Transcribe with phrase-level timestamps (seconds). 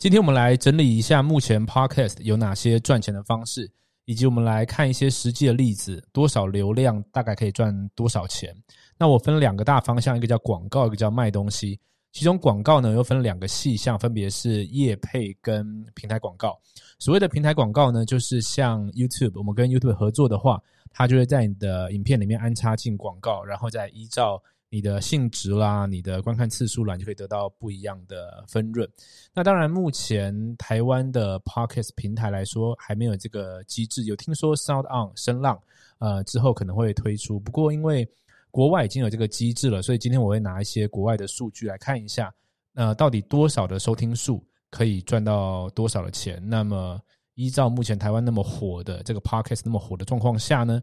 [0.00, 3.70] 今天我们来整理一下目前 Podcast 有哪些赚钱的方式，
[4.06, 8.56] 以及我们来看一些实际的例子，多少流量大概可以赚多少钱。
[8.96, 11.78] 那我分两个大方向，一个叫广告，一个叫卖东西。
[12.12, 16.58] 其中广告呢又分两个细项，分别是业配跟平台广告。
[16.98, 20.58] 所谓的平台广告呢，就是像 YouTube，我们跟 YouTube 合作的话，
[20.88, 24.42] 它就会在你的影片里面安插进广告，然后再依照。
[24.72, 28.88] 你的性质啦，你的观看次数啦，你就可以得到不一样的分润。
[29.34, 34.04] 那当然，目前台湾的 Podcast 平台来说还没有这个机制。
[34.04, 35.60] 有听说 Sound On 声浪，
[35.98, 37.40] 呃，之后可能会推出。
[37.40, 38.08] 不过因为
[38.52, 42.32] 国外已经有这个机制了，所以今天我会拿一些国外的数据来看一下，
[42.74, 46.40] 呃，到底多少的收听数可以赚到多少的钱。
[46.48, 47.00] 那么。
[47.40, 50.78] 依照目前台湾那么火的这个 podcast 那么火的状况下呢，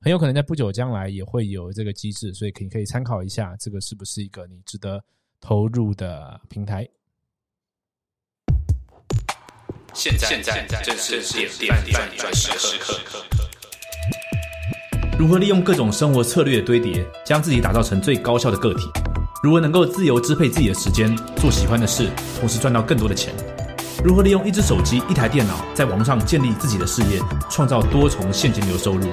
[0.00, 5.00] 很有可能在不久将来也会有这个机制，所以可可以参考一下，这个是不是一个你值得
[5.40, 6.84] 投入的平台？
[9.94, 12.98] 现在现在正是点点点转时刻。
[15.16, 18.88] 如何利用各种生活策略的堆叠，将自己打造成最高效的个体？
[19.44, 23.32] 如何能够自由支配自己的时间，做喜欢的事，同时赚到更多的钱？
[24.02, 27.20] 如何利用一只手机、一台电脑，在网上建立自己的事业，
[27.50, 29.06] 创造多重现金流收入？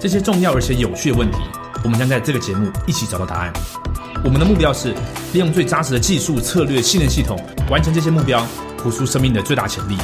[0.00, 1.38] 这些重要而且有趣的问题，
[1.84, 3.52] 我们将在这个节目一起找到答案。
[4.24, 4.92] 我们的目标是
[5.32, 7.38] 利用最扎实的技术、策略、信任系统，
[7.70, 8.44] 完成这些目标，
[8.78, 9.96] 活出生命的最大潜力。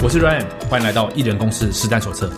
[0.00, 2.32] 我是 Ryan，欢迎来到艺人公司实战手册。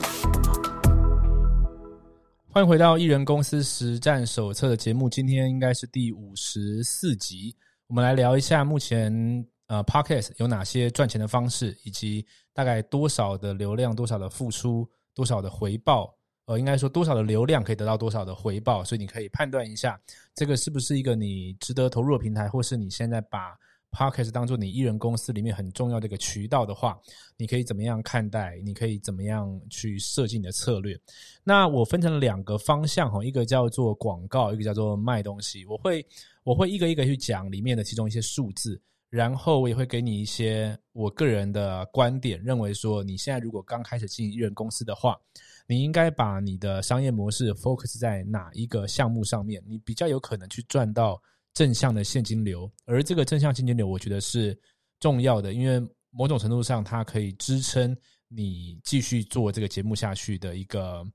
[2.50, 9.46] 欢迎回到艺人公司实战手册的节目，今天应该是第五十四集，我们来聊一下目前。
[9.73, 16.15] 呃，Podcast 有哪些赚钱的方式，以及大概多少的流量、多少的付出、多少的回报？
[16.45, 18.84] 呃，应该说多少的流量可以得到多少的回报？
[18.84, 19.98] 所以你可以判断一下，
[20.34, 23.56] 这个是不是一个你值得投入的平台，或是你现在把
[23.91, 27.00] Podcast 当做你艺人公司里面很重要的一个渠道的话，
[27.39, 28.61] 你可以怎么样看待？
[28.62, 30.95] 你可以怎么样去设计你的策略？
[31.43, 35.65] 那我分成了两个方向哈，一个叫做广告，一个叫做卖东西。
[35.65, 36.05] 我会
[36.44, 38.78] 我会一个一个去讲里面的其中一些数字。
[39.12, 45.21] 然后我也会给你一些我个人的观点，认为说你现在如果刚开始经营艺人公司的话，
[45.67, 51.21] 你应该把你的商业模式 focus 在哪一个项目上面，你比较有可能去赚到
[51.53, 52.73] 正向的现金流。
[52.87, 54.59] 而这个正向现金流，我觉得是
[54.99, 57.94] 重要的，因为某种程度上它可以支撑
[58.29, 61.06] 你继续做这个节目下去的一个，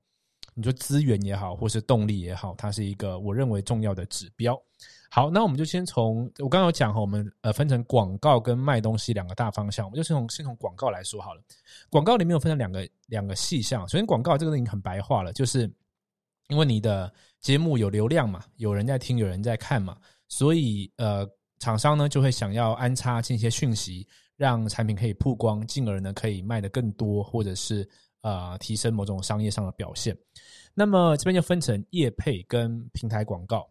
[0.54, 4.56] 你说资源也好，或是动力也好，它是一个我认为重要的指标。
[5.10, 11.42] 好，那我们就先从我刚刚有讲哈，我们呃分成广告跟卖东西两个大方向，我们就先从先从广告来说好了。
[11.88, 15.62] 广告里面有分成两个两个细项，首先广告这个已经很白话了，就是
[16.48, 17.10] 因为你的
[17.40, 19.96] 节目有流量嘛，有人在听，有人在看嘛，
[20.28, 21.26] 所以呃
[21.58, 27.88] 厂商呢就会想要安插进一些讯息，让产品可以曝光，进而呢可以卖的更多，或者是
[28.20, 30.14] 呃提升某种商业上的表现。
[30.74, 33.66] 那么这边就分成业配跟平台广告。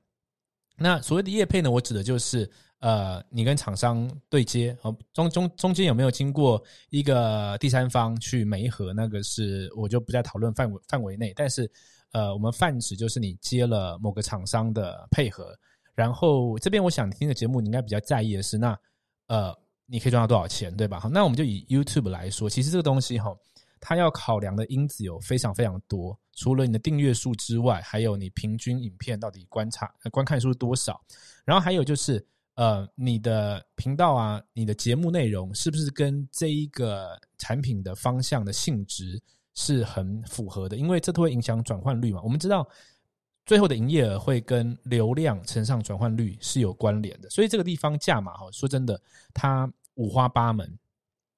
[0.78, 2.50] 那所谓的业配呢，我指的就是
[2.80, 11.34] 呃，你跟厂商对接，哦，中中中间有没有经过一个第三方去媒合，那个是我就不在讨论范围范围内。
[11.36, 11.70] 但是
[12.12, 15.58] 呃，我们泛指就是你接了某个厂商的配合，
[15.96, 18.78] 然后这边我想听的节目，你应该比较在意的是，那
[19.28, 19.54] 呃，
[19.86, 21.00] 你可以赚到多少钱，对吧？
[21.00, 23.36] 好，那我们就以 YouTube 来说，其实这个东西哈。
[23.80, 31.02] 它要考量的因子有非常非常多，除了你的订阅数之外，还有你平均影片到底观察观看数多少，
[31.44, 39.20] 然后还有就是呃你的频道啊，你的节目内容是不是跟这一个产品的方向的性质
[39.56, 40.78] 是很符合的？
[40.78, 42.22] 因为这都会影响转换率嘛。
[42.22, 42.66] 我们知道
[43.44, 49.02] 最后的营业额会跟流量乘上转换率是有关联的，所以这个地方价码哈，说真的，
[49.34, 50.78] 它五花八门。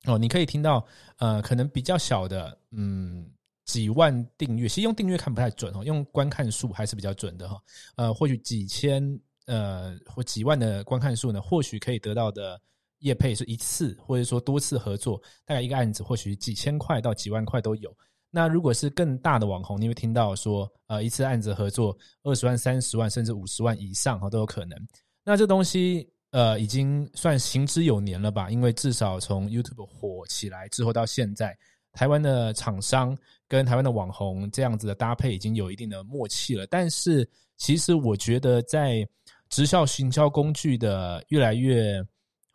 [0.06, 0.86] 哦，你可以听到，
[1.18, 3.30] 呃，可能比较小的，嗯，
[3.70, 7.56] 几万订阅，其实用订阅看不太准哦，用观看数还是比较准的哈。
[7.98, 9.04] 呃，或许几千，
[9.46, 12.60] 呃，或几万的观看数呢，或许可以得到的
[13.02, 17.96] 业配是一次，或者说多次合作，大概一个案子或许几千块到几万块都有。
[18.32, 24.76] 那如果是更大的网红，你会听到说，呃，一次案子合作二十万、三十万，甚至五十万以上哈都有可能。
[25.24, 26.10] 那这东西。
[26.32, 28.52] 呃，已经算行之有年了吧？
[28.52, 31.58] 因为至少从 YouTube 火起来之后到现在，
[31.94, 36.66] 台湾的厂商跟台湾的网红这样子的搭配已经有一定的默契了。
[36.68, 37.28] 但是，
[37.58, 39.08] 其实我觉得在
[39.50, 42.02] 直销行销工具的越来越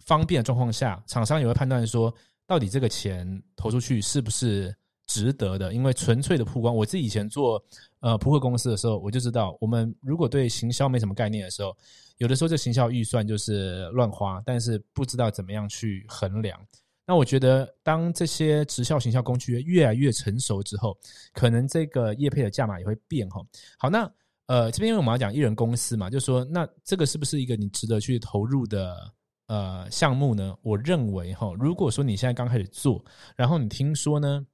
[0.05, 2.15] 方便的状况下，厂商也会判断说，
[2.47, 4.75] 到底这个钱投出去是不是
[5.07, 6.75] 值得的，因为纯粹的曝光。
[6.75, 7.63] 我自己以前做
[8.01, 11.77] 呃扑克公司的时候，我就知道，我们如果对行销没什么概念的时候，
[12.19, 16.59] 有的时候这行销预算就是乱花，但是不知道怎么样去衡量。
[17.07, 20.97] 那我觉得，当这些直销行销工具越来越成熟之后，
[21.33, 23.41] 可能这个业配的价码也会变哈。
[23.79, 24.11] 好，那
[24.47, 28.97] 呃这边因为我们要讲艺人公司嘛，就说那这个是不是一个你值得去投入的？
[29.47, 30.57] 呃，项目呢？
[30.63, 33.05] 我认为哈，如果说你现在刚开始做，
[33.37, 34.47] 然后你听说呢，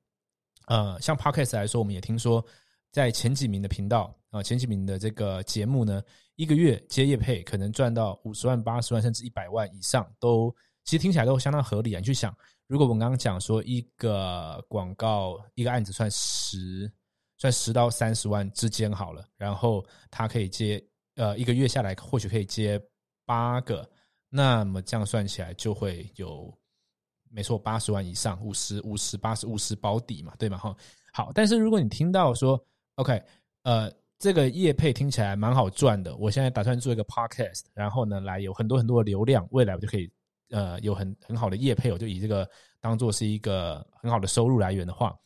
[0.67, 2.45] 呃，像 Podcast 来说，我们也听说，
[2.91, 6.03] 在前几名的频道啊，前几名的这个节目呢，
[6.35, 10.53] 一个月接业配可能赚到五十万、八十万，甚至一百万以上，都
[10.85, 11.99] 其实听起来都相当合理啊。
[11.99, 12.37] 你去想，
[12.67, 16.91] 如果我们刚刚讲说一个广告一个案子算十，
[17.37, 20.83] 算十到三十万之间好了，然后他可以接
[21.17, 22.81] 呃一个月下来，或许可以接
[23.25, 23.89] 八个。
[24.33, 26.57] 那么这样算起来就会有，
[27.31, 30.57] 没错，八十万以上，五十五十八十五十保底嘛，对吗？
[30.57, 30.77] 哈，
[31.13, 31.33] 好。
[31.35, 33.21] 但是如果你听到说，OK，
[33.65, 40.09] 呃，这个业配听起来蛮好赚的，我现在打算做一个 Podcast，然后呢，来有很多很多的流量，未来我就可以
[40.51, 42.49] 呃有很很好的业配，我就以这个
[42.81, 45.17] 当做是一个很好的收入来源的话，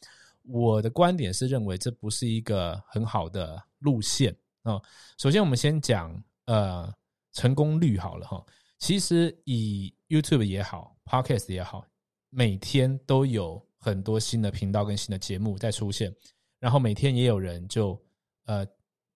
[0.42, 4.80] 我的观点是认为这不是一个很好的路线啊。
[5.18, 6.92] 首先，我们先讲呃
[7.32, 8.44] 成功率好了哈。
[8.78, 11.84] 其实以 YouTube 也好，Podcast 也好，
[12.28, 16.14] 每天都有很多新的频道跟新的节目在出现，
[16.58, 17.98] 然后每天也有人就
[18.44, 18.66] 呃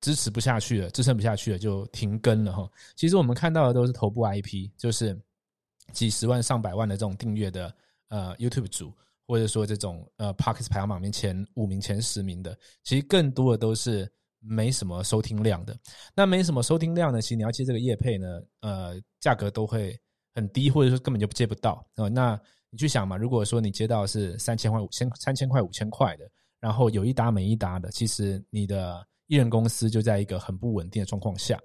[0.01, 2.71] 支持不下去了，支撑不下去了就停更了哈。
[2.97, 5.21] 其实我们看到的都是头部 IP，就是
[5.93, 7.75] 几十万、上百万的这种订阅的
[8.09, 8.93] 呃 YouTube 组，
[9.27, 14.11] 或者说这种呃 Parkes 排行榜面前五名、前十名的，其实更多的都是。
[14.41, 15.77] 没什么收听量的，
[16.15, 17.21] 那没什么收听量呢？
[17.21, 19.99] 其实你要接这个业配呢，呃，价格都会
[20.33, 26.31] 很低，或者说根本就接不到呃，那你去想嘛，如果说你接到是三千块、五千、三千块、五千块的，
[26.61, 31.59] 然后有一搭没一搭的，其实你的艺人公司就在一个很不稳定的状况下。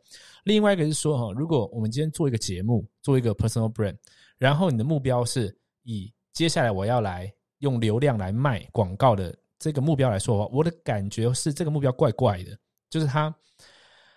[0.43, 3.95] 另外一个是说哈，如果我们今天做一个节目，做一个 personal brand，
[4.37, 12.57] 然后你的目标是以接下来我要来用流量来卖广告的这个目标来说的话，我的感觉是这个目标怪怪的。
[12.89, 13.33] 就是他，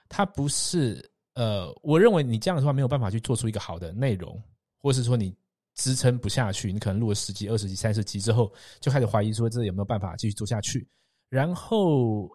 [0.09, 4.43] 他不是呃，我认为你这样的话没有办法去做出一个好的内容，
[4.83, 5.35] 或是说你
[5.77, 10.87] 支撑不下去，你可能录了十集、二十集、三十集之后，就开始怀疑说这有没有办法继续做下去。
[11.31, 12.29] 然后，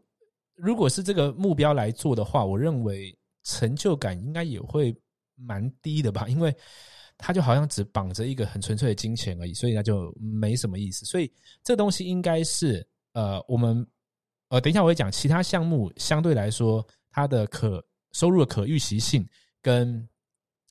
[0.55, 4.95] 如果是这个目标来做的话，我认为成就感应该也会
[5.35, 6.55] 蛮低的吧，因为
[7.17, 11.05] 他就好像只绑着一个很纯粹的金钱而已，所以那就没什么意思。
[11.05, 11.31] 所以
[11.63, 13.85] 这东西应该是呃，我们。
[14.49, 19.25] 呃，等一下我会讲其他项目相对来说，它的可收入的可预期性
[19.61, 20.05] 跟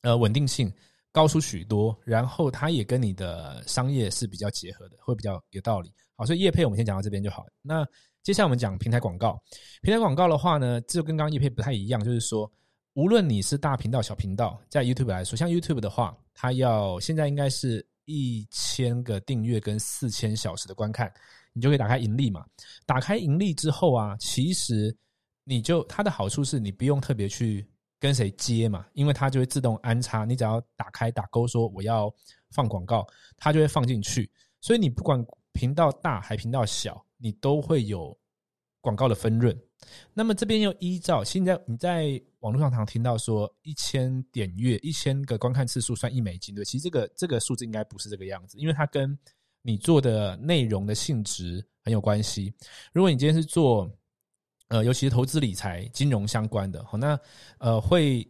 [0.02, 0.70] 呃稳定性
[1.10, 5.90] 高出许多，然后它也跟你的商业是比较结合的，会比较有道理。
[6.14, 7.46] 好，所以业配我们先讲到这边就好。
[7.62, 7.82] 那
[8.22, 9.42] 接下来我们讲平台广告。
[9.80, 12.52] 平台广告的话呢，这跟刚刚业配不太一样，就是说，
[13.00, 21.10] 无论你是大频道、小频道，在 YouTube 来说，像 YouTube 的话，它要现在应该是一千个订阅跟四千小时的观看。
[21.54, 22.44] 你就可以打开盈利嘛？
[22.84, 24.94] 打开盈利之后啊，其实
[25.44, 27.66] 你就它的好处是你不用特别去
[27.98, 30.26] 跟谁接嘛，因为它就会自动安插。
[30.26, 32.14] 你只要打开打勾说我要
[32.50, 33.06] 放广告，
[33.38, 34.30] 它就会放进去。
[34.60, 35.24] 所以你不管
[35.54, 38.14] 频道大还频道小，你都会有
[38.82, 39.58] 广告的分润。
[40.12, 46.64] 那么这边又依照现在你在网络上常听到说一千点阅、一千个观看次数算一美金，对？
[46.64, 49.16] 其实这个这个数字应该不是这个样子，因为它跟
[49.62, 52.52] 你做的内容的性质很有关系。
[52.92, 53.90] 如果你今天是做，
[54.68, 57.18] 呃，尤其是投资理财、金融相关的，好，那
[57.58, 58.26] 呃会，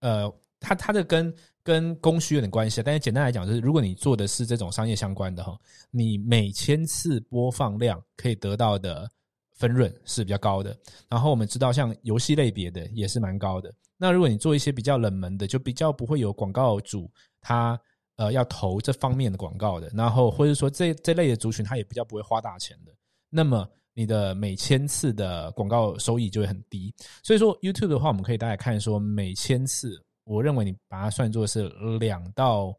[0.00, 2.82] 呃，它它的跟跟供需有点关系。
[2.82, 5.58] 但是简单来讲，就是如果你做的是这种商业相关的哈，
[5.90, 9.10] 你每千次播放量可以得到的
[9.54, 10.76] 分润是比较高的。
[11.08, 13.72] 然后我们知道，像游戏类别的也是蛮高的。
[13.96, 17.80] 那如果你做一些比较冷门的，就比较不会有广告主他。
[18.16, 22.92] 呃，要投这方面的广告的，然后或者说这这类的族群，他也比较不会花大钱的。
[23.28, 26.94] 那么你的每千次的广告收益就会很低。
[27.24, 31.68] 所以说 YouTube 的话，我们可以大概看说，每千次，我认为你把它算作是
[31.98, 32.72] 两到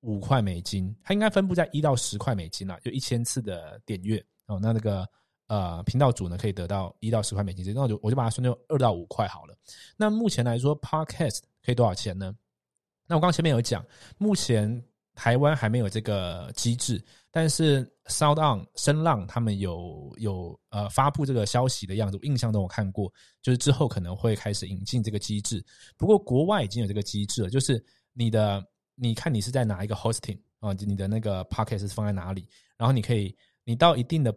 [0.00, 4.58] 五块美金，它应该分布在一到十块美金啦，就一千次的点阅哦。
[4.58, 5.06] 那那个
[5.48, 9.54] 呃频道主呢，可以得到一到十块美金，那我就我就把它算作二到五块好了。
[9.96, 12.34] 那目前来说，Podcast 可以多少钱呢？
[13.06, 13.84] 那我刚前面有讲，
[14.18, 14.82] 目前
[15.14, 25.64] 台湾还没有这个机制，但是 Sound On 声浪他们有有呃发布这个消息的样子，我印象中我看过，就是之后可能会开始引进这个机制。
[25.96, 28.62] 不过国外已经有这个机制了，就是你的
[28.94, 34.30] 你看你是在哪一个 hosting 啊，你的那个 p o c k e t 是放在哪里，然后你可以你到一定的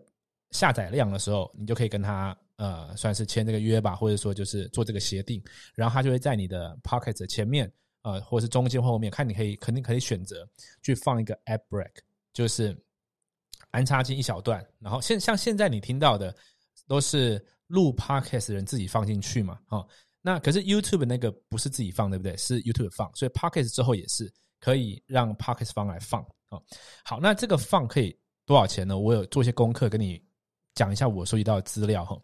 [0.51, 5.41] 下载量的时候，你就可以跟他呃算是签这个约吧，或者说就是做这个协定，
[5.75, 7.71] 然后他就会在你的 Pocket 前面
[8.03, 10.47] 呃或是中间后面，看你可以肯定可以选择
[10.81, 11.91] 去放一个 Ad Break，
[12.33, 12.77] 就是
[13.71, 16.35] 安插进一小段，然后现像现在你听到的
[16.87, 19.87] 都是录 Pocket 的人自己放进去嘛，哦，
[20.21, 22.35] 那可是 YouTube 那个不是自己放，对不对？
[22.35, 26.59] 是 YouTube 放，所以 Pocket 之后也是可以让 Pocket 方来放啊。
[27.05, 28.13] 好，那这个放可以
[28.45, 28.99] 多少钱呢？
[28.99, 30.21] 我有做一些功课跟你
[30.75, 32.19] 讲一下我收集到的资料哈。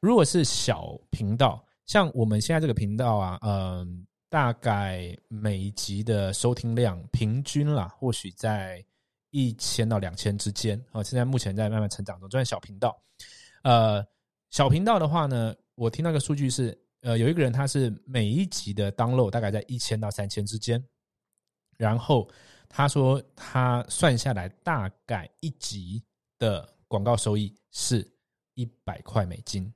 [0.00, 8.84] 如果是小频道，像我们现在这个频道啊，嗯，大概每一集的收听量平均啦，或许在
[9.30, 11.02] 一千到两千之间啊。
[11.02, 12.96] 现在目前在慢慢成长中，就算小频道，
[13.62, 14.04] 呃，
[14.50, 16.78] 小频道的话呢，我听到个数据是。
[17.06, 20.82] 呃，有一个人他是每一集的 download 大概在一千到三千之间，
[21.76, 22.26] 然后
[22.66, 26.02] 他说他算下来大概一集
[26.38, 28.08] 的广告收益是
[28.54, 29.68] 一百块美金，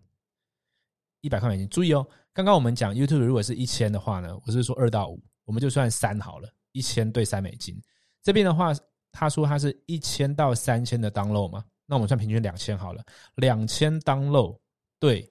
[1.20, 1.68] 一百块美金。
[1.68, 7.76] 注意哦，刚刚我们讲 YouTube 如果是一千的话呢，我是说二到五，我们就算三好了，一千对三美金。
[8.22, 8.72] 这边的话，
[9.10, 14.56] 他说他是一千到三千的 download 嘛，那我们算平均两千好了，两千 download
[15.00, 15.28] 对。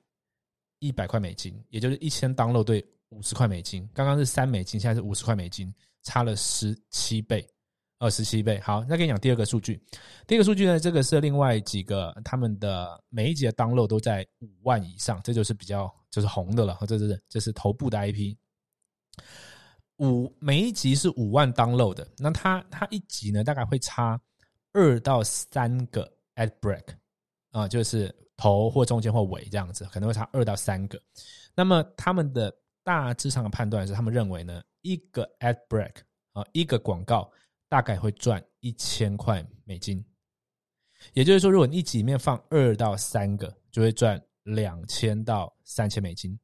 [0.79, 3.89] 一百块美金，也就是一千 download 对五十块美金。
[3.96, 7.50] 刚刚是三美金，现在是五十块美金，差了十七倍，
[8.00, 8.60] 二十七倍。
[8.60, 9.82] 好，那跟你讲第二个数据。
[10.25, 16.77] 第二个数据呢，这个是另外几个他们的每一集的 download 都在五万以上，这就是比较就是红的了。
[16.88, 18.36] 这是这是头部的 IP。
[19.98, 24.20] 五每一集是五万 download 的，那它它一集呢大概会差
[24.74, 26.84] 二到三个 ad break
[27.51, 28.13] 啊，就是。
[28.39, 31.01] 头或中间或尾这样子，可能会差二到三个。
[31.56, 35.96] 那么他们的大致上的判断是，他们认为呢，一个 ad break
[36.34, 37.32] 啊，一个广告
[37.67, 40.03] 大概会赚一千块美金。
[41.13, 46.38] 也就是说，如果你一集里面放二到三个，就会赚两千到三千美金。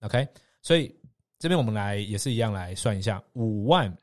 [0.00, 0.26] OK，
[0.62, 0.94] 所以
[1.38, 3.96] 这边我们来也是一样来算一下，五万，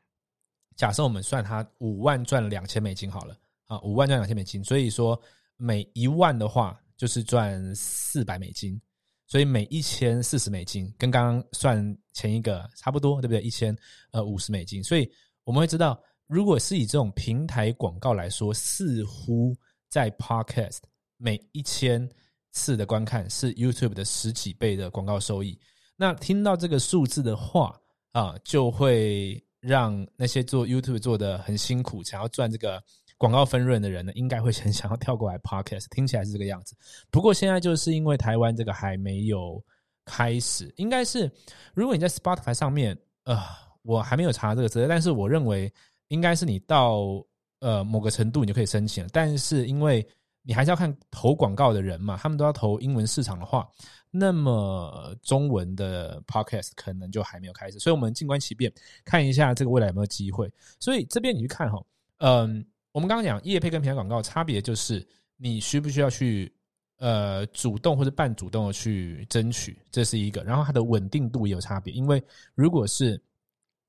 [0.76, 5.20] 假设我们算它五万赚两千美金好了啊，五万赚两千美金，所以说
[5.56, 6.80] 每一万的话。
[7.00, 8.78] 就是赚四百美金，
[9.26, 13.40] 所以每一千四十美金，跟刚刚算前一个差不多，对不对？
[13.40, 13.74] 一千
[14.10, 15.10] 呃五十美金，所以
[15.44, 15.98] 我们会知道，
[16.30, 19.52] 如果是以这种平台广告来说，似乎
[19.88, 20.78] 在 Podcast
[21.16, 22.08] 每一千
[22.52, 25.58] 次的观看是 YouTube 的十几倍的广告收益。
[25.96, 27.76] 那听到这个数字的话
[28.12, 32.80] 啊，就会让那些做 YouTube 做的很辛苦，想要赚这个。
[33.18, 36.74] 广告分润的人呢，应该会很想要跳过来 Podcast，听起来是这个样子。
[37.10, 39.62] 不过现在就是因为台湾这个还没有
[40.06, 41.30] 开始，应该是
[41.74, 43.38] 如果你在 Spotify 上面，呃，
[43.82, 45.70] 我还没有查这个资料，但是我认为
[46.10, 47.24] 应该是你到
[47.58, 49.04] 呃某个程度你就可以申请。
[49.12, 50.06] 但是因为
[50.42, 53.66] 你还是要看投广告的人嘛，他们都要投英文市场的话，
[54.10, 57.80] 那么中文的 Podcast 可能就还没有开始。
[57.80, 58.72] 所以我们静观其变，
[59.04, 60.52] 看一下这个未来有没有机会。
[60.78, 61.82] 所以这边你去看哈，
[62.18, 62.64] 嗯。
[62.92, 66.52] 我们刚刚讲业配跟平台广告差别，就是你需不需要去
[66.98, 70.42] 呃主动或者半主动的去争取，这是一个。
[70.42, 72.20] 然后它的稳定度也有差别，因为
[72.52, 73.16] 如果是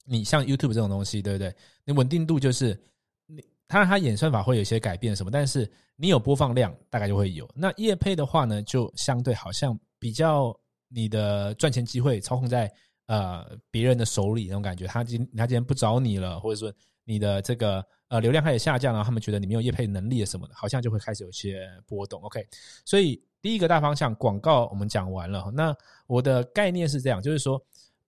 [0.05, 1.53] 你像 YouTube 这种东西，对不对？
[1.85, 2.79] 你稳定度就是
[3.25, 7.49] 你它它演算法会有一些改变什么，但是你有播放量，大概就会有。
[7.55, 12.71] 那业配的话呢，就相对好像比较你的赚钱机会操控在
[13.07, 14.85] 呃别人的手里那种感觉。
[14.87, 17.85] 他今他今天不找你了，或者说你的这个。
[18.11, 22.21] 呃，流量开始下降了，他们觉得你没有业配能力什么的，好像就会开始有些波动。
[22.23, 22.45] OK，
[22.83, 25.49] 所以第一个大方向广告我们讲完了。
[25.53, 25.73] 那
[26.07, 27.57] 我的概念是这样，就是说，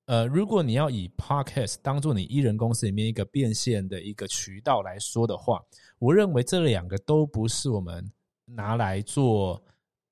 [0.06, 5.62] 呃，如果你要以 Podcast 当做你艺人公司里面一个变现的一个渠道来说的话，
[5.98, 8.06] 我认为这两个都不是我们
[8.46, 9.64] 拿来做，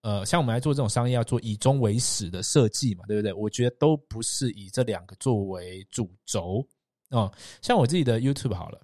[0.03, 3.33] 呃，像我们来做这种商业要做以终为始的设计嘛，对不对？
[3.33, 6.65] 我觉得都不是以这两个作为主轴
[7.09, 7.29] 哦。
[7.61, 8.79] 像我自己的 YouTube 好了。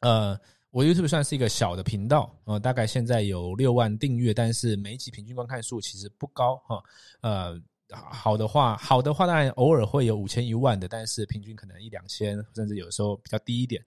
[0.00, 0.36] 呃，
[0.70, 6.82] 我 YouTube 算是一个小的频道，呃，大概现在有六万订阅，但是每一集平均观看数其实不高哈。
[7.20, 7.60] 呃，
[7.96, 13.84] 好的话，好的话当然偶尔会有五千一万的，但是平均可能一两千，甚至有时候比较低一点。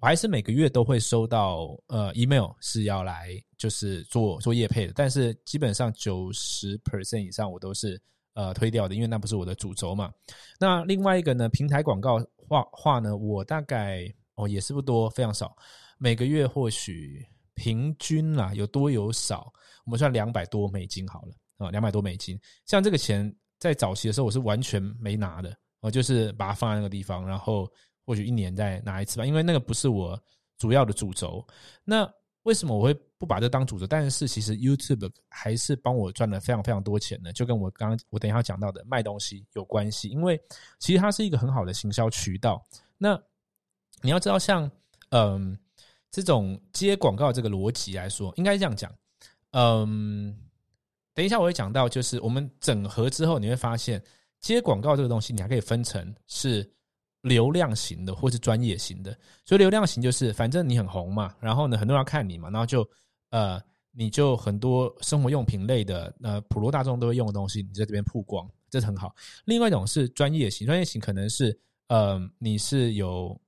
[0.00, 8.00] 我还是每个月都会收到呃 email 是要来就是做做业配的，但是基本上九十 percent 以上我都是
[8.34, 10.12] 呃推掉的，因为那不是我的主轴嘛。
[10.58, 14.12] 那另外一个呢，平台广告话话呢，我大概。
[14.36, 15.56] 哦，也是不多，非常少。
[15.96, 17.24] 每个月或许
[17.54, 19.52] 平均啦，有多有少，
[19.84, 22.38] 我们算两百多美金好了啊，两百多美金。
[22.66, 27.70] 像这个钱在早期的时候，我是完全没拿的，我就是把它放在那个地方，然后
[28.04, 30.20] 或许一年再拿一次吧，因为那个不是我
[30.58, 31.46] 主要的主轴。
[31.84, 32.10] 那
[32.42, 33.86] 为什么我会不把这当主轴？
[33.86, 40.10] 但是其实 YouTube 还是帮我赚了非常非常多钱的，就跟我刚刚我等一下讲到的卖东西有关系。
[40.10, 40.38] 因为
[40.78, 42.62] 其实它是一个很好的行销渠道。
[42.98, 43.18] 那
[44.02, 44.70] 你要知道，像
[45.08, 45.58] 嗯
[46.10, 48.92] 这种接广告这个逻辑来说，应该这样讲。
[49.52, 50.38] 嗯，
[51.14, 54.02] 等一下我会讲到，就是我们整合之后，你会发现
[54.40, 56.68] 接广告这个东西，你还可以分成是。
[57.24, 62.86] 流量型的或是专业型的，所以流量型就是反正你很红嘛，然后呢很多人要看你嘛，然后就
[63.30, 63.58] 呃
[63.92, 69.16] 你就很多生活用品类的呃普罗大众都会用的东西，你在这边曝光，这是很好。
[69.46, 73.40] 另外一种是专业型，专业型可能是呃你是有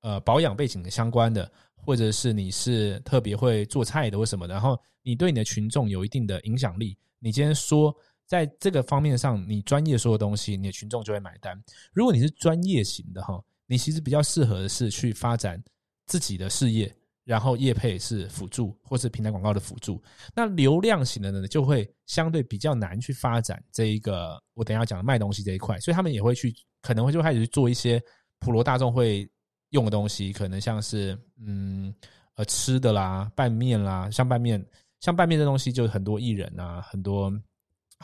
[0.00, 7.94] 呃保养背景相关的，或者是你是特别会做菜的或什么的，然后你对你的群众有一定的影响力，你今天说。
[8.24, 11.60] 在这个方面上，你专业说的东西，你的群众就会买单。
[11.92, 15.62] 如果你是专业型的哈，你其实比较适合的是去发展
[16.06, 16.90] 自己的事业，
[17.24, 20.02] 然后业配是辅助，或是平台广告的辅助。
[20.34, 28.00] 那流量型的呢，就会相对比较难去发展这一个我等下讲的卖东西这一块，所以他们也会去可能会就开始做一些
[28.38, 29.28] 普罗大众会
[29.72, 31.94] 用的东西，可能像是嗯
[32.36, 34.64] 呃吃的啦，拌面啦，像拌面
[35.00, 37.30] 像拌面这东西，就很多艺人啊，很多。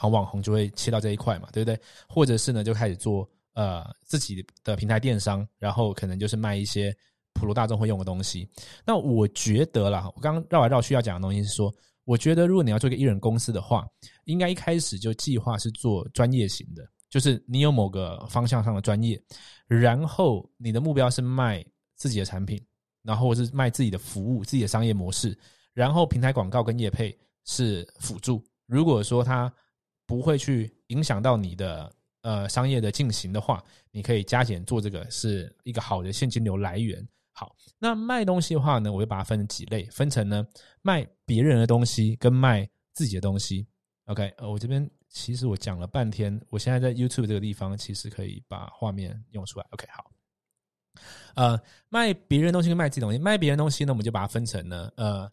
[0.00, 1.76] 好网红就会切到这一块嘛，对不对？
[2.08, 6.96] 或者是呢，就开始做呃自己的平台电商，然后可能就是卖一些
[7.32, 8.48] 普罗大众会用的东西。
[8.87, 13.84] 那我觉得啦，我刚刚绕来绕去要讲的东西是说，我觉得如果你要做一个艺人公司的话，
[14.26, 19.20] 应该一开始就计划是做专业型的，就是你有某个方向上的专业，
[19.66, 21.64] 然后你的目标是卖
[21.96, 22.62] 自己的产品，
[23.02, 25.36] 然后是卖自己的服务、自己的商业模式，
[25.72, 28.44] 然后平台广告跟业配是辅助。
[28.66, 29.52] 如果说他
[30.06, 31.90] 不会去影响到你的
[32.22, 37.06] 呃商业的进行的话，你可以加减做这个是一个好的现金流来源。
[37.32, 40.46] 好，那卖东西的话呢，我就把它分成几类，分成呢
[40.82, 43.66] 卖别人的东西跟卖自己的东西。
[44.06, 49.66] OK，呃，我这边其实我讲了半天，我现在在 YouTube 这个地方其实可以把画面用出来。
[49.70, 50.10] OK，好，
[51.34, 55.32] 呃，卖别人东西跟卖自己东西，卖别人东西呢，我们就把它分成呢，呃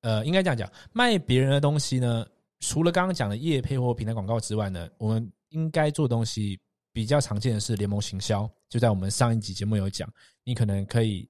[0.00, 2.26] 呃，应该这样讲，卖别人的东西呢。
[2.58, 6.60] 除了刚刚讲的业配或平台广告之外呢，我们应该做东西
[6.92, 8.48] 比较常见的是联盟行销。
[8.68, 10.12] 就在我们上一集节目有讲，
[10.44, 11.28] 你可能可以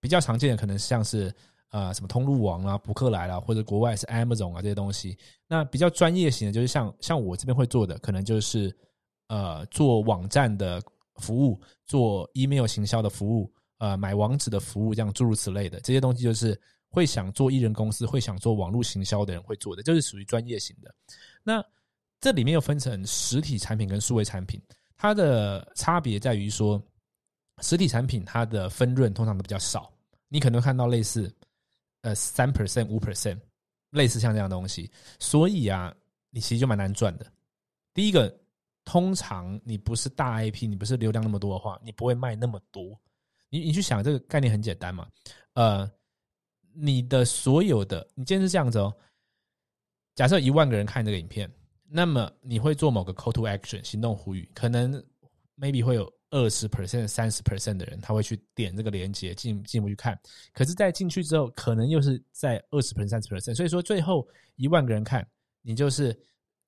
[0.00, 1.34] 比较常见的可能像是
[1.74, 5.18] 呃什么通路网啊、博客来啦，或者国外是 Amazon 啊这些东西。
[5.48, 8.74] 那比较专业型的，就是像像我这边会做的，可能就是
[9.26, 10.80] 呃做网站的
[11.16, 16.58] 服务、做 email 行销的服务、呃买网址的服务，这样诸如此类的这些东西，就是。
[16.94, 20.94] 会想做艺人公司，会想做网络行销的人会做的，就是属于专业型的。
[21.42, 21.60] 那
[22.20, 24.62] 这里面又分成实体产品跟数位产品，
[24.96, 26.80] 它的差别在于说，
[27.62, 29.92] 实体产品它的分润通常都比较少，
[30.28, 31.28] 你可能看到类似
[32.04, 33.38] 呃三 percent 五 percent，
[33.90, 34.88] 类似像这样东西，
[35.18, 35.92] 所以啊，
[36.30, 37.26] 你其实就蛮难赚的。
[37.92, 38.32] 第一个，
[38.84, 42.96] 通常你不是大 IP，你不是流量那么多的话，你不会卖那么多。
[43.50, 45.08] 你你去想这个概念很简单嘛，
[45.54, 45.90] 呃。
[46.76, 48.92] 你的所有的，你今天是这样子哦。
[50.16, 51.48] 假设一万个人看这个影片，
[51.84, 54.92] 那么你会做某个 call to action 行动呼吁，可能
[55.56, 60.18] maybe 会有二十 percent、三十 percent 的人他会去点这个链接进进一步去看。
[60.52, 63.54] 可是，在进去之后，可能又是在二十 percent、三十 percent。
[63.54, 65.24] 所以说，最后一万个人看，
[65.62, 66.18] 你就是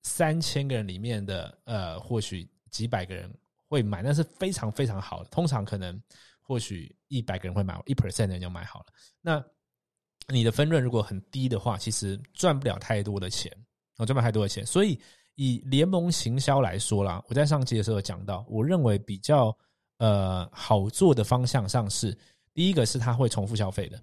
[0.03, 3.29] 三千个人里面的呃，或许几百个人
[3.67, 5.29] 会买，那是非常非常好的。
[5.29, 6.01] 通常可能
[6.39, 8.85] 或许一百个人会买，一 percent 的人就买好了。
[9.21, 9.43] 那
[10.29, 13.51] 你的分润如果很低的话，其实赚不了太多的钱，
[13.97, 14.65] 我赚不了太多的钱。
[14.65, 14.97] 所以
[15.37, 19.57] 以联盟行销来说啦，我在上期的时候讲到，我认为比较
[19.99, 22.13] 呃好做的方向上是，
[22.53, 23.97] 第一个是他会重复消费的，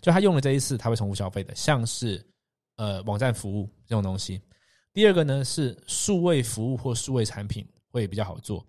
[0.00, 2.24] 就他用了这一次他会重复消费的，像是
[2.76, 4.40] 呃网站服务这种东西。
[4.92, 8.64] 第二个呢是数位服务或数位产品会比较好做。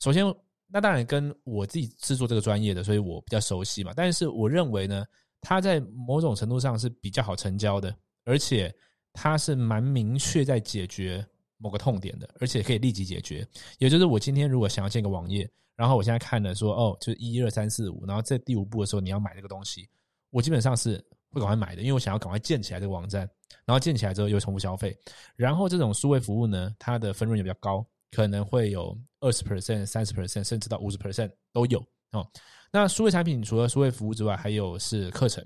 [0.00, 0.24] 首先，
[0.66, 3.92] 那当然跟我自己制作这个专业的，所以我比较熟悉嘛。
[3.94, 5.04] 但是我认为呢。
[5.46, 7.94] 它在某种程度上是比较好成交的，
[8.24, 8.74] 而且
[9.14, 13.46] 它是蛮明确在解决某个痛点的，而且可以立即解决。
[13.78, 19.88] 也就是我今天如果想要建个网页，然后我现在看了说哦，就是一二三四五，然后在第五步的时候你要买这个东西，
[20.30, 20.96] 我基本上是
[21.30, 23.28] 会赶快买的，因为我想要赶快建起来这个网站，
[23.64, 24.96] 然后建起来之后又重复消费。
[25.36, 31.78] 然后这种数位服务呢，它的分润也比较高，可能会有二十 percent、三十 percent，甚至到五十 percent 都有
[32.10, 32.28] 哦。
[32.72, 35.44] 那数位产品除了数位服务之外，还有是课程，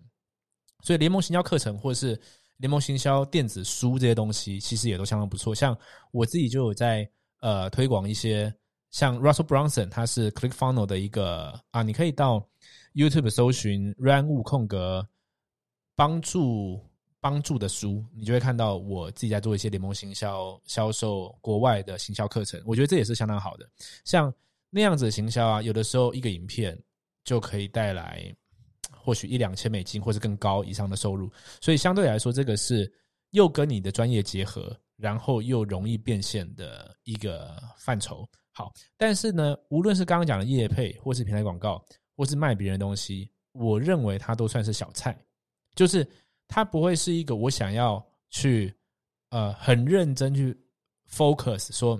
[0.82, 2.18] 所以联盟行销课程或者是
[2.58, 5.54] 联盟行销电子书这些东西，其实也都相当不错。
[5.54, 5.76] 像
[6.12, 7.08] 我自己就有在
[7.40, 8.52] 呃推广一些，
[8.90, 12.46] 像 Russell Brunson，他是 Click Funnel 的一个啊，你可以到
[12.94, 15.08] YouTube 搜寻 Run 物空格
[15.94, 16.80] 帮助
[17.20, 22.60] 帮助的书，你就会看到我自己在做一些联盟行销、销售国外的行销课程。
[22.64, 23.68] 我觉得这也是相当好的。
[24.04, 24.32] 像
[24.70, 26.76] 那样子的行销啊，有的时候一个影片
[27.24, 28.34] 就可以带来
[29.08, 31.32] 或许一两千美金，或是更高以上的收入。
[31.62, 32.92] 所以相对来说，这个是
[33.30, 38.28] 又跟你的专业结合，然后又容易变现的一个范畴。
[38.52, 41.82] 好，但是呢，无论是刚刚讲的业配，或是平台广告，
[42.18, 45.18] 或是卖别人东西，我认为它都算是小菜，
[45.74, 46.06] 就是
[46.46, 48.70] 它不会是一个我想要去
[49.30, 50.54] 呃很认真去
[51.10, 51.98] focus 说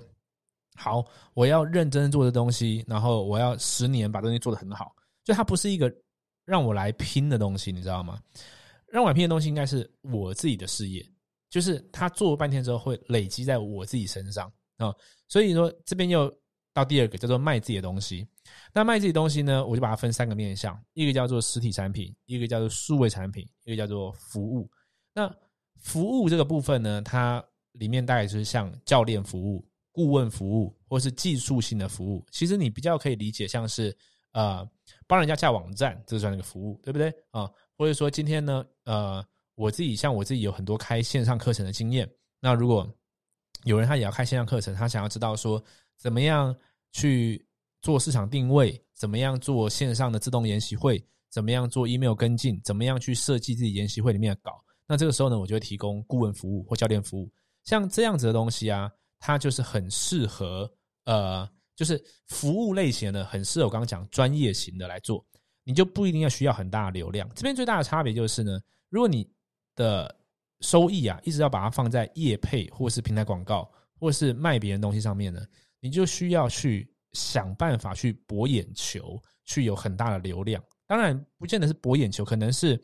[0.75, 5.91] 好，我要认真做的东西，然后我要十年把东西做得很好，就它不是一个
[6.49, 8.19] 让我来拼的东西，你知道吗？
[8.87, 11.07] 让我来拼的东西应该是我自己的事业，
[11.49, 14.93] 就是他做了半天之后会累积在我自己身上啊，
[15.27, 16.33] 所以说这边又。
[16.71, 18.25] 到第二个叫做卖自己的东西，
[18.73, 24.69] 那卖自己东西呢，我就把它分三个面向，一个叫做实体产品，一个叫做数位产品，一个叫做服务。
[25.11, 25.35] 那
[25.81, 32.23] 服务这个部分呢，它里面大概就是像教练服务、顾问服务，或是技术性的服务。
[32.31, 33.93] 其实你比较可以理解，像是
[34.31, 34.69] 呃
[35.07, 37.49] 帮人家架网站，这算一个服务，对不对啊？
[37.77, 42.87] 或者说今天呢，呃，我自己像我自己有很多开线上课程的经验，那如果
[43.63, 45.63] 有人他也要开线上课程，他想要知道说。
[46.01, 46.55] 怎么样
[46.93, 47.45] 去
[47.81, 48.81] 做市场定位？
[48.93, 51.05] 怎么样做线上的自动研习会？
[51.29, 52.57] 怎么样做 email 跟进？
[52.63, 54.63] 怎么样去设计自己研习会里面的稿？
[54.87, 57.29] 那这个时候呢，我就会提供顾问服务或教练服务。
[57.65, 58.89] 像这样子的东西啊，
[59.19, 60.71] 它就是很适合
[61.03, 61.45] 呃，
[61.79, 65.25] 就是服务类型的，很适合我刚刚讲专业型的来做。
[65.63, 67.29] 你就不一定要需要很大的流量。
[67.33, 69.25] 这边最大的差别就是呢，如果你
[69.77, 70.13] 的
[70.59, 75.41] 收益啊，一直要把它放在业配或是平台广告或是卖别人东西上面呢。
[75.79, 80.61] 你就需要去想办法去博眼球，去有很大的流量。
[80.85, 82.77] 当然，不见得是博眼球，可能是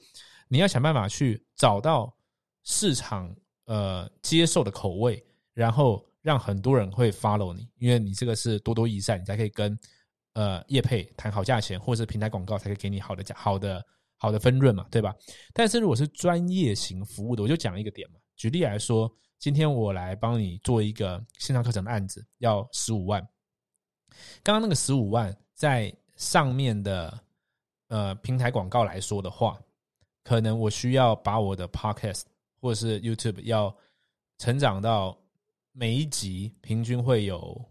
[0.47, 2.15] 你要想办法去找到
[2.63, 5.21] 市场呃接受的口味，
[5.53, 9.77] 然后让很多人会 follow 你，因为你这个是多多益善，你才可以跟
[10.33, 13.85] 呃业配谈好价钱，或者是平台广告才可以给你好的价、好的
[14.17, 15.15] 好的分润嘛，对吧？
[15.53, 19.09] 但是如果是专业型服务的，我就讲一个点嘛，举例来说。
[19.37, 23.21] 今天我来帮你做一个线上课程的案子，要十五万。
[24.41, 27.19] 刚刚那个十五万，在上面的
[27.89, 29.59] 呃平台广告来说的话，
[30.23, 32.23] 可能我需要把我的 Podcast
[32.61, 33.75] 或者是 YouTube 要
[34.37, 35.15] 成长到
[35.75, 37.63] 每一集平均会有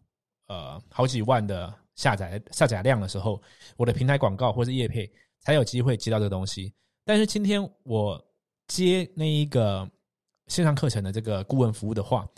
[0.49, 3.43] 呃好几万的下载下载量的时候，
[3.77, 6.73] 我的平台广告或是业配才有机会接到这个东西。
[7.05, 8.25] 但是今天我
[8.69, 9.91] 接那一个。
[10.49, 12.29] 线上课程的这个顾问服务的话，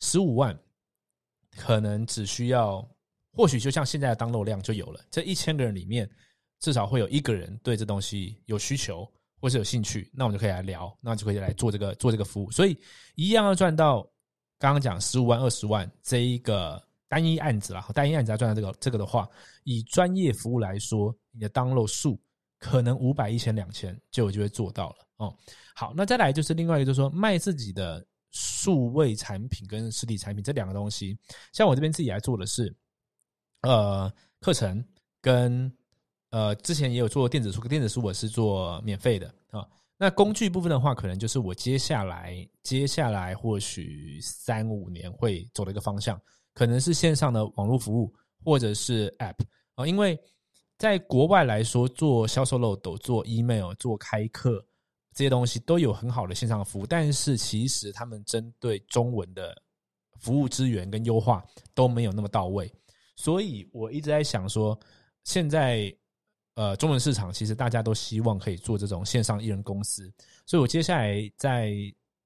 [0.00, 0.58] 十五万
[1.58, 2.82] 可能只需要，
[3.34, 5.00] 或许就像现在的当漏量就有了。
[5.10, 6.08] 这一千个人里面，
[6.60, 9.06] 至少会有一个人对这东西有需求
[9.42, 12.50] 或是有兴趣，那我们就可以来聊，那就可以来做这个做这个服务。
[12.50, 12.74] 所以
[13.14, 14.10] 一样要赚到
[14.60, 19.26] 刚刚讲十五万、二十万这一个单一案子啦，单一案子要赚到这个这个的话，
[19.64, 22.20] 以专业服务来说，你的当漏数
[22.58, 25.34] 可能五百、一千、两千就有机会做到了哦。
[25.74, 31.18] 好，那再来就是另外一个，就是说卖自己的数位产品跟实体产品这两个东西。
[31.54, 32.72] 像我这边自己来做的是，
[33.62, 34.84] 呃，课程
[35.22, 35.72] 跟
[36.28, 39.66] 呃之前也有做电子书，电子书我是做免费的啊。
[40.02, 46.18] 那工具部分的话，可能就是我接下来接下来或许三五年会走的一个方向，
[46.54, 48.10] 可能是线上的网络服务
[48.42, 49.36] 或者是 App
[49.74, 49.86] 啊。
[49.86, 50.18] 因为
[50.78, 54.64] 在国外来说，做销售漏斗、做 email、做开课。
[55.12, 59.54] 这些东西都有很好的线上服务，但是其实他们针对中文的
[60.20, 62.72] 服务资源跟优化都没有那么到位，
[63.16, 64.78] 所以我一直在想说，
[65.24, 65.94] 现在
[66.60, 70.12] 呃中文市场其实大家都希望可以做这种线上艺人公司，
[70.44, 71.72] 所以我接下来在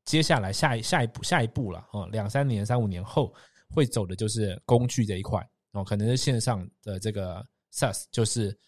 [0.04, 3.32] 接下来下一下一步下一步了哦，两三年三五年后
[3.68, 8.58] 会走的就是工具这一块哦，可能是线上的这个 SaaS，就是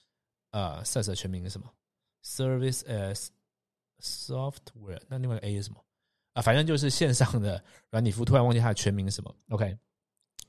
[0.52, 1.66] 呃 SaaS 的全名是什么
[2.24, 3.26] ？Service as
[4.00, 5.84] Software，那另外 A 是什么
[6.34, 6.42] 啊？
[6.42, 8.24] 反正就是线上的软体服务。
[8.24, 9.34] 突然忘记它的全名是什么。
[9.48, 9.76] OK，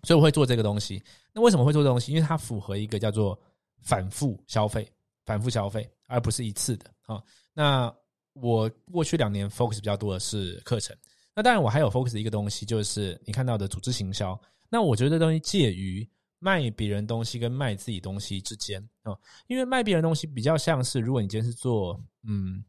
[0.03, 1.03] 所以我会做这个东西。
[1.33, 2.11] 那为什么会做这东西？
[2.11, 3.39] 因为它符合一个叫做
[3.81, 4.91] 反复消费、
[5.27, 7.21] 反复消费，而不是一次的啊。
[7.53, 7.95] 那
[8.33, 10.97] 我过去两年 focus 比较多的是课程。
[11.35, 14.39] 那当然我还有 focus 一个东西，就是你看到的组织行销。
[14.67, 16.09] 那我觉得这东西介于
[16.39, 19.15] 卖别人东西跟卖自己东西之间啊。
[19.45, 22.65] 因为卖别人东西比较像是，如果你今天是做嗯。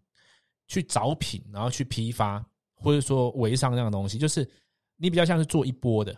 [0.70, 2.44] 去找品，然后去批发，
[2.74, 4.46] 或者说微商这样的东西，就是
[4.96, 6.14] 你比较像是做一波的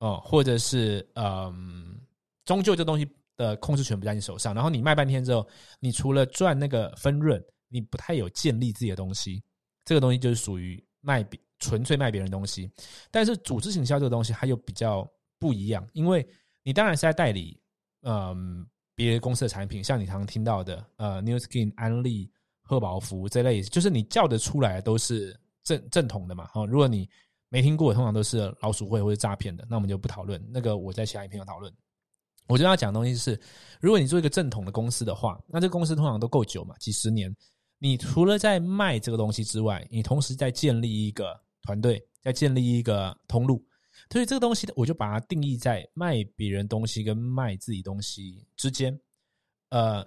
[0.00, 1.96] 哦，或者是嗯，
[2.44, 4.54] 终究这东西的控制权不在你手上。
[4.54, 5.48] 然后你卖半天之后，
[5.80, 9.42] 你除了赚那个分润，你不太有建立自己的东西
[9.86, 12.70] 这个东西就是属于卖别纯粹卖别人东西。
[13.10, 16.26] 但是组织行销这个东西，它又比较不一样，因为
[16.62, 17.58] 你当然是在代理，
[18.02, 22.30] 嗯，别的公司的产品，像你常常听到的，呃，New Skin、安利、
[22.62, 26.46] 赫宝福这类，就是你叫得出来都是正正统的嘛。
[26.48, 27.08] 哈，如果你
[27.48, 30.44] 没听过，通常都是老鼠会或者诈骗的，那我们就不讨论。
[30.52, 31.72] 那个我在其他影片有讨论。
[32.48, 33.38] 我就要讲的东西是，
[33.80, 37.34] 如果你做一个正统的公司的话，那这个公司通常都够久嘛，几十年。
[37.78, 43.64] 你除了在卖这个东西之外，你同时在建立一个团队，在建立一个通路。
[44.10, 48.98] 所以这个东西，我就把它定义在卖别人东西跟卖自己东西之间。
[49.70, 50.04] 呃，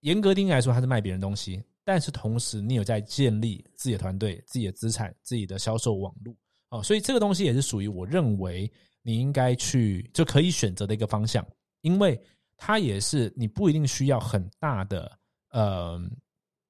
[0.00, 6.34] 严格定义来说，它是卖别人东西，但是同时你有在建立自己的团队、自己的资产、自己的销售网络。
[6.70, 8.68] 哦，所以这个东西也是属于我认为
[9.02, 11.46] 你应该去就可以选择的一个方向，
[11.86, 12.20] 因为
[12.56, 15.18] 它也是你不一定需要很大的
[15.50, 16.00] 呃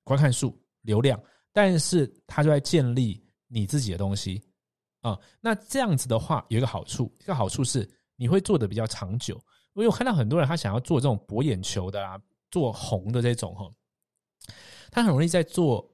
[0.05, 1.19] 观看数流量，
[1.53, 4.43] 但是它就在建立你自己的东西
[5.01, 5.19] 啊。
[5.41, 9.35] 那这样子的话有一个好处，一个好处是你会做的比较长久，
[9.73, 13.71] 因为我看到很多人他想要做这种博眼球的啊，做红的这种哈，
[14.91, 15.91] 他很容易在做。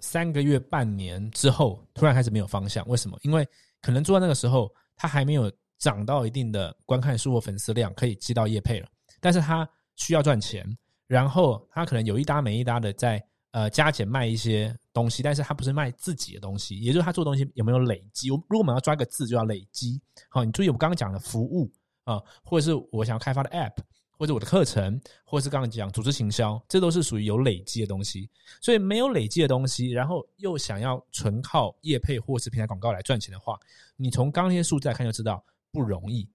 [0.00, 3.18] 三个月、半年之后，突然开始没有方向，为什么？
[3.22, 3.44] 因为
[3.82, 8.88] 可能做到那个时候，他还没有涨到一定的观看数或粉丝量，可以接到业配了。
[9.20, 10.66] 但是他需要赚钱，
[11.06, 18.28] 然后他可能有一搭没一搭的在呃加减卖一些东西，但是他不是卖自己的东西，也就是他做东西有没有累积？
[18.28, 20.00] 如果我们要抓一个字，就要累积。
[20.28, 21.72] 好，你注意我刚刚讲的服务
[22.04, 23.74] 啊，或者是我想要开发的 App。
[24.20, 28.28] 或者我的课程，或者是刚刚讲组织行销，这都是属于有累积的东西。
[28.60, 33.56] 所以没有累积的东西，然后又想要纯靠业配或是平台广告来赚钱的话，
[33.94, 35.40] 你从刚那些数字来看就知道
[35.72, 36.28] 不容易。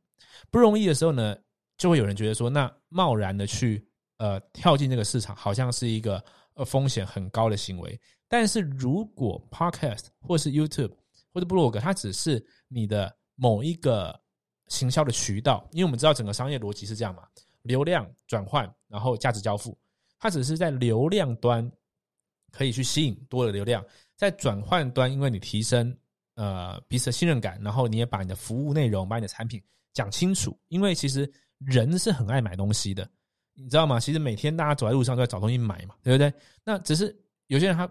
[0.49, 1.35] 不容易的时候呢，
[1.77, 3.85] 就会有人觉得说，那贸然的去
[4.17, 6.23] 呃跳进这个市场，好像是一个
[6.55, 7.99] 呃风险很高的行为。
[8.27, 10.93] 但是如果 Podcast 或是 YouTube
[11.33, 14.19] 或者 Blog，它只是你的某一个
[14.67, 17.23] 行销的渠道，因为我们知道整个商业逻辑是这样嘛。
[17.63, 19.77] 流量转换，然后价值交付，
[20.19, 21.71] 它只是在流量端
[22.51, 25.95] 可以去吸引多的流量，在转换端，因为你提升
[26.35, 29.61] 呃彼此的信任感，然后你也把你的服务内容、把你的产品
[29.93, 30.57] 讲清楚。
[30.67, 33.09] 因为其实人是很爱买东西的，
[33.53, 33.99] 你知道吗？
[33.99, 36.33] 其实每天大家走在路上都在找东西买嘛，对不对？
[36.63, 37.15] 那只是
[37.47, 37.89] 有些人他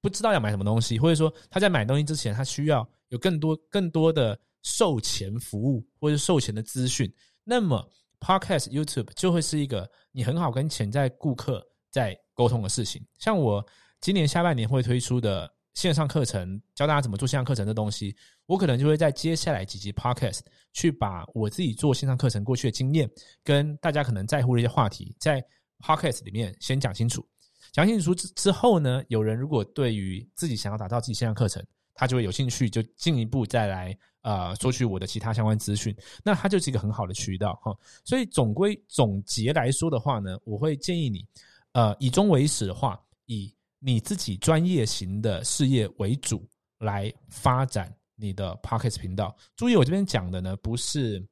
[0.00, 7.12] 不知道要买什么东西，或者说他在买东西之前，他需要有更多更多的售前服务或者售前的资讯，
[7.44, 7.88] 那么。
[8.22, 13.02] Podcast、YouTube 就会是一个你很好跟潜在顾客在沟通的事情。
[13.16, 13.66] 像我
[13.98, 18.14] 今年下半年会推出的线上课程，教大家怎么做线上课程的东西，
[18.46, 20.40] 我可能就会在接下来几集 Podcast
[20.72, 23.10] 去把我自己做线上课程过去的经验，
[23.44, 25.44] 跟大家可能在乎的一些话题，在
[25.78, 27.26] Podcast 里面先讲清楚。
[27.72, 33.96] 讲清楚之之后呢，有人如果对于自己想要打造自己线上课程，他就会有兴趣，就进一步再来。
[34.22, 37.74] 呃，索取我的其他相关资讯，那它就是一个很好的渠道哈。
[38.04, 41.26] 所以总归总结来说的话呢，我会建议你，
[41.72, 46.46] 呃，以终为始的话，以你自己专业型的事业为主
[46.78, 49.34] 来发展你的 p o c k e t 频道。
[49.56, 51.26] 注意，我这边讲的呢，不是，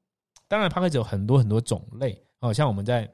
[0.49, 3.09] 当然 p o c k e t 有很多很多种类哦，像我们在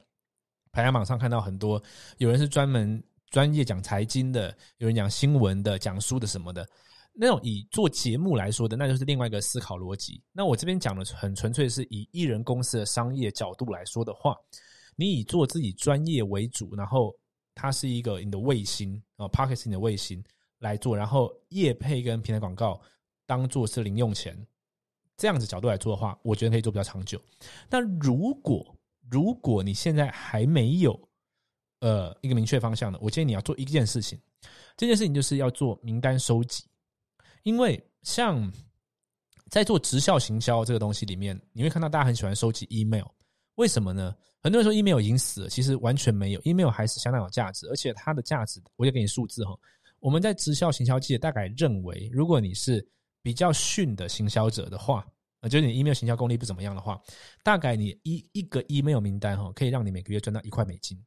[0.72, 1.82] 排行榜上看到很多，
[2.18, 6.66] 有人是专门专业讲财经的，有人讲新闻的，讲书的什么的。
[7.16, 10.20] 那种以做节目来说的，那就是另外一个思考逻辑。
[10.32, 14.36] 那我这边讲的很纯粹是以艺人公司的商业角度来说的话，
[14.96, 17.14] 你以做自己专业为主，然后
[17.54, 20.22] 它是一个你的卫星啊 p a r k e t 你的卫星
[20.58, 22.80] 来做，然后业配跟平台广告
[23.26, 24.36] 当做是零用钱，
[25.16, 27.20] 这样子角度来做的话，我觉得可以做比较长久。
[27.70, 28.76] 那如果
[29.10, 30.98] 如果你现在还没有
[31.80, 34.18] 呃一个明确方向的，我建议你要做一件事情，
[34.76, 36.64] 这件事情就是要做名单收集。
[37.42, 38.50] 因为像
[39.50, 43.04] 在做直销行销这个东西里面，你会看到大家很喜欢收集 email，
[43.56, 44.16] 为什么呢？
[44.44, 49.58] 很多人说 email 已经死了，其实完全没有，email 还是相当有价值，而且它的价值，我就给你数字哈。
[50.00, 52.86] 我们在直销行销界大概认为，如果你是
[53.22, 55.02] 比较逊的行销者的话，
[55.40, 57.00] 呃，就是你 email 行销功力不怎么样的话，
[57.42, 61.02] 大概你一一个 email 名单哈，可以让你每个月赚到一块美金。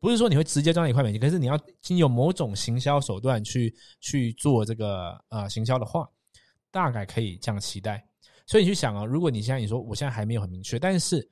[0.00, 6.08] 不是说你会直接赚到一块美金，可是你要经有某种行销手段去去做这个呃行销的话，
[6.70, 8.02] 大概可以这样期待。
[8.46, 11.28] 所以你去想啊，如果你现在你说我现在还没有很明确，但是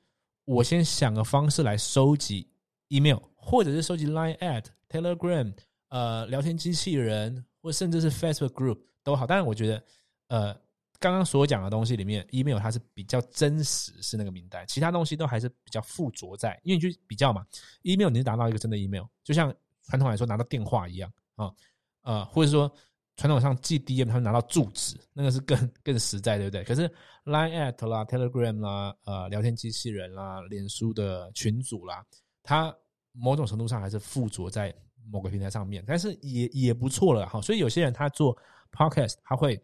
[0.47, 2.49] 我先想个方式来收集
[2.87, 5.53] email，或者是收集 line at telegram，
[5.89, 9.27] 呃，聊天机器人，或甚至是 Facebook group 都好。
[9.27, 9.83] 当然，我觉得
[10.29, 10.67] 呃。
[10.99, 17.45] 刚刚所讲的东西里面，email 它是比较真实，是那个名单，其他东西都还是比较附着在，因为你去比较嘛
[17.83, 21.53] ，email 你是拿到一个真的 email，就像传统来说拿到电话一样啊，
[22.01, 22.73] 呃，或者说
[23.17, 26.63] 传统上寄 DM 他们拿到住址，那个是更 更实在，对不对？
[26.63, 26.87] 可是
[27.25, 32.05] Line at 啦、Telegram 啦、呃聊天机器人啦、脸书的群组啦，
[32.43, 32.73] 它
[33.13, 34.71] 某种程度上还是附着在
[35.11, 37.41] 某个平台上面，但是也也不错了哈。
[37.41, 38.37] 所以有些人他做
[38.71, 39.59] Podcast，他会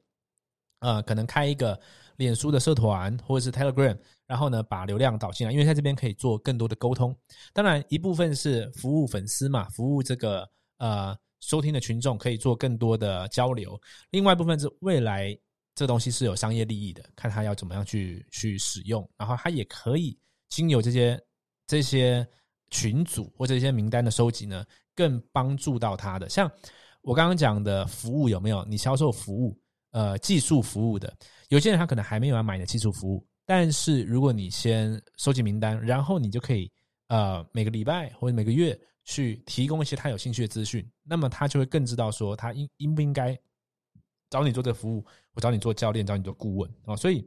[0.80, 1.80] 呃可能开一个
[2.18, 7.16] 脸书的社团或者是 Telegram，然后呢把流量导进来，因为在这边可以做更多的沟通。
[7.54, 11.16] 当然一部分是服务粉丝嘛，服务这个呃。
[11.44, 13.80] 收听的群众可以做更多的交流，
[14.12, 15.38] 另外一部分是未来
[15.76, 21.22] 这东西是有商业利益的，看他要怎么样去去使用，然后他也可以经由这些
[21.68, 22.26] 这些
[22.72, 24.64] 群组或者一些名单的收集呢，
[24.96, 26.30] 更帮助到他的。
[26.30, 26.50] 像
[27.02, 28.64] 我刚刚讲的服务有没有？
[28.64, 29.60] 你销售服务，
[29.92, 31.14] 呃，技术服务的，
[31.50, 36.72] 有些人他可能还没有要买的技术服务，但是如果你先收集名单，然后你就可以
[37.10, 38.80] 呃每个礼拜或者每个月。
[39.04, 43.38] 去提供一些他有兴趣的资讯，那么他就会更知道说他应应不应该
[44.30, 46.96] 找你做这个服务，我找你做教练，找你做顾问啊。
[46.96, 47.24] 所以，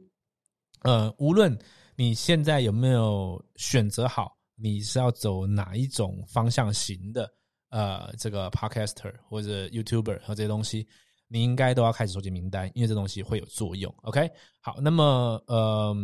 [0.81, 1.57] 呃，无论
[1.95, 7.31] 你现在有没有选择好，你是要走哪一种方向型的，
[7.69, 10.87] 呃，这个 Podcaster 或者 YouTuber 和这些东西，
[11.27, 13.93] 你应该都要开始收集名单，因为这东西会有作用。
[14.01, 15.95] OK，好，那么呃，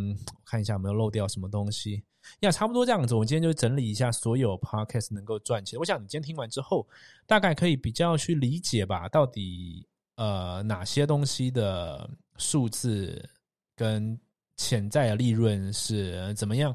[0.44, 2.02] 看一下有没有漏掉什么东西。
[2.40, 3.14] 呀，差不多这样子。
[3.14, 5.78] 我今天就整理一下所有 podcast 能够赚钱。
[5.78, 6.86] 我想你今天听完之后，
[7.26, 13.28] 大概可以比较去理解吧，到底呃哪些东西的数字
[13.76, 14.18] 跟
[14.56, 16.74] 潜在的利润是怎么样。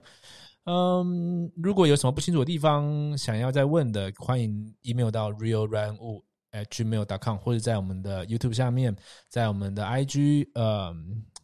[0.65, 8.95] 嗯，如果有什么不清楚的地方，想要再问的，欢迎 email 到 realrunwu at gmail.com，或者在我们的 YouTube 下面，
[9.29, 10.93] 在我们的 IG 呃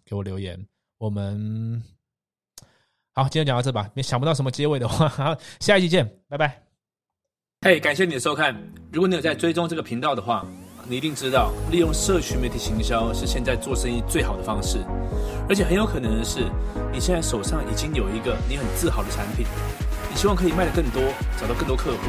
[0.04, 0.68] 给我留言。
[0.98, 1.95] 我们。
[3.18, 3.90] 好，今天讲到这吧。
[3.94, 6.62] 你想不到什么结尾的话， 好，下一期见，拜拜。
[7.62, 8.54] 嘿，感谢你的收看。
[8.92, 10.46] 如果你有在追踪这个频道的话，
[10.86, 14.80] 你一定知道，利用社群媒体行销是现在做生意最好的方式。
[15.48, 16.42] 而且很有可能的是，
[16.92, 19.46] 你现在手上已经有一个你很自豪的产品，
[20.12, 21.02] 你希望可以卖得更多，
[21.40, 22.00] 找到更多客户。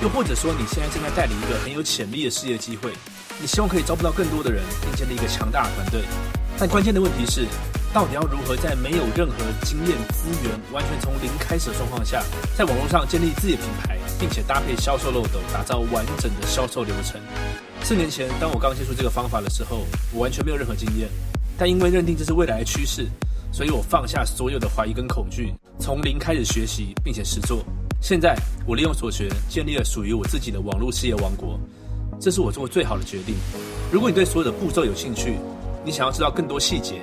[0.00, 2.90] 又或者说，你现在正在带领一个很有潜力的事业机会，
[3.38, 6.00] 你希望可以招不到更多的人，并建立一个强大的团队。
[6.58, 7.46] 但关键的问题是。
[7.92, 12.24] 到底要如何在没有任何经验资源、完全从零开始的状况下，
[12.56, 17.20] 在网络上建立自己的品牌，并且搭配销售漏斗，打造完整的销售流程？
[17.82, 21.06] 四年前，当我刚接触这个方法的时候，我完全没有任何经验。
[21.58, 23.06] 但因为认定这是未来的趋势，
[23.52, 27.62] 所以我放下所有的怀疑跟恐惧，从零开始学习，并且实做。
[28.00, 28.34] 现在，
[28.66, 31.60] 我利用所学，建立了属于我自己的网络事业王国。
[32.18, 33.34] 这是我做过最好的决定。
[33.92, 35.36] 如果你对所有的步骤有兴趣，
[35.84, 37.02] 你想要知道更多细节。